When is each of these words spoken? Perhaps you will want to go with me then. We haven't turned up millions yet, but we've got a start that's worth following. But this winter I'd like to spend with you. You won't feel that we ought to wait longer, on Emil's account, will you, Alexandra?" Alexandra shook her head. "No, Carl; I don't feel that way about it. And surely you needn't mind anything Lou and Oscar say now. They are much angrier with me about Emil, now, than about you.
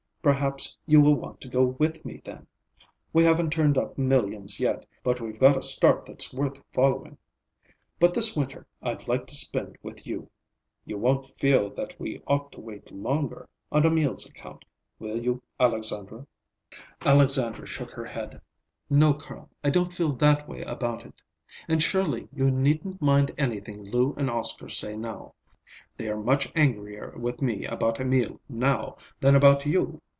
Perhaps 0.23 0.77
you 0.85 1.01
will 1.01 1.15
want 1.15 1.41
to 1.41 1.47
go 1.47 1.63
with 1.63 2.05
me 2.05 2.21
then. 2.23 2.45
We 3.11 3.23
haven't 3.23 3.49
turned 3.49 3.75
up 3.75 3.97
millions 3.97 4.59
yet, 4.59 4.85
but 5.03 5.19
we've 5.19 5.39
got 5.39 5.57
a 5.57 5.63
start 5.63 6.05
that's 6.05 6.31
worth 6.31 6.61
following. 6.73 7.17
But 7.99 8.13
this 8.13 8.35
winter 8.35 8.67
I'd 8.83 9.07
like 9.07 9.25
to 9.25 9.35
spend 9.35 9.79
with 9.81 10.05
you. 10.05 10.29
You 10.85 10.99
won't 10.99 11.25
feel 11.25 11.71
that 11.71 11.99
we 11.99 12.21
ought 12.27 12.51
to 12.51 12.61
wait 12.61 12.91
longer, 12.91 13.49
on 13.71 13.83
Emil's 13.83 14.23
account, 14.27 14.63
will 14.99 15.17
you, 15.17 15.41
Alexandra?" 15.59 16.27
Alexandra 17.03 17.65
shook 17.65 17.89
her 17.89 18.05
head. 18.05 18.39
"No, 18.91 19.15
Carl; 19.15 19.49
I 19.63 19.71
don't 19.71 19.91
feel 19.91 20.11
that 20.13 20.47
way 20.47 20.61
about 20.65 21.03
it. 21.03 21.15
And 21.67 21.81
surely 21.81 22.27
you 22.31 22.51
needn't 22.51 23.01
mind 23.01 23.31
anything 23.39 23.83
Lou 23.89 24.13
and 24.17 24.29
Oscar 24.29 24.69
say 24.69 24.95
now. 24.95 25.33
They 25.97 26.09
are 26.09 26.15
much 26.21 26.47
angrier 26.55 27.17
with 27.17 27.41
me 27.41 27.65
about 27.65 27.99
Emil, 27.99 28.39
now, 28.47 28.97
than 29.19 29.33
about 29.35 29.65
you. 29.65 29.99